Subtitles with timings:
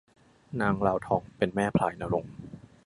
[0.59, 2.33] นางลาวทองเป็นแม่พลายณรงค์